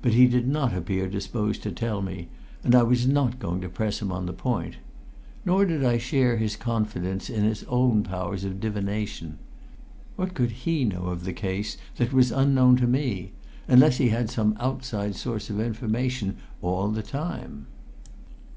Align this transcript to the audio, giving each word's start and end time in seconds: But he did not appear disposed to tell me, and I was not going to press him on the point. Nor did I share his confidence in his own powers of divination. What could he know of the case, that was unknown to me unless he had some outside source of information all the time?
But 0.00 0.12
he 0.12 0.28
did 0.28 0.46
not 0.46 0.72
appear 0.72 1.08
disposed 1.08 1.64
to 1.64 1.72
tell 1.72 2.02
me, 2.02 2.28
and 2.62 2.72
I 2.72 2.84
was 2.84 3.08
not 3.08 3.40
going 3.40 3.60
to 3.62 3.68
press 3.68 4.00
him 4.00 4.12
on 4.12 4.26
the 4.26 4.32
point. 4.32 4.76
Nor 5.44 5.64
did 5.64 5.84
I 5.84 5.98
share 5.98 6.36
his 6.36 6.54
confidence 6.54 7.28
in 7.28 7.42
his 7.42 7.64
own 7.64 8.04
powers 8.04 8.44
of 8.44 8.60
divination. 8.60 9.40
What 10.14 10.34
could 10.34 10.52
he 10.52 10.84
know 10.84 11.06
of 11.06 11.24
the 11.24 11.32
case, 11.32 11.76
that 11.96 12.12
was 12.12 12.30
unknown 12.30 12.76
to 12.76 12.86
me 12.86 13.32
unless 13.66 13.96
he 13.96 14.10
had 14.10 14.30
some 14.30 14.56
outside 14.60 15.16
source 15.16 15.50
of 15.50 15.58
information 15.58 16.36
all 16.62 16.86
the 16.92 17.02
time? 17.02 17.66